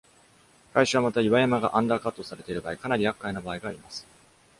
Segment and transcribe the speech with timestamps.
[0.73, 4.03] 開始はまた、岩山がアンダーカットされている場合、かなり厄介な場合があります。